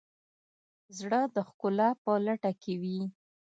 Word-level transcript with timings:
زړه 0.97 1.21
د 1.35 1.37
ښکلا 1.47 1.89
په 2.03 2.11
لټه 2.25 2.51
وي. 2.81 2.99